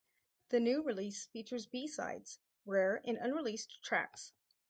The 0.49 0.59
new 0.59 0.81
release 0.81 1.27
features 1.27 1.67
B-sides, 1.67 2.39
rare 2.65 3.03
and 3.05 3.19
unreleased 3.19 3.83
tracks. 3.83 4.33